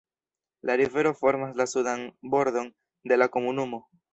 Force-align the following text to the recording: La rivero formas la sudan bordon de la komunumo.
La 0.63 0.75
rivero 0.79 1.11
formas 1.19 1.53
la 1.61 1.67
sudan 1.73 2.03
bordon 2.35 2.73
de 3.13 3.21
la 3.25 3.33
komunumo. 3.37 3.85